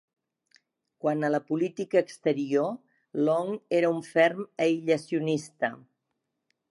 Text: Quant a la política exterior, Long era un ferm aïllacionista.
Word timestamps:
Quant 1.03 1.19
a 1.25 1.29
la 1.33 1.39
política 1.49 1.99
exterior, 2.05 2.71
Long 3.27 3.53
era 3.81 3.93
un 3.99 4.03
ferm 4.15 4.43
aïllacionista. 4.67 5.73